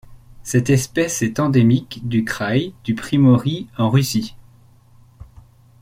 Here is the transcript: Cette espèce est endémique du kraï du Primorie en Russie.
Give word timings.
Cette 0.41 0.71
espèce 0.71 1.21
est 1.21 1.39
endémique 1.39 2.07
du 2.09 2.25
kraï 2.25 2.73
du 2.83 2.95
Primorie 2.95 3.67
en 3.77 3.91
Russie. 3.91 4.35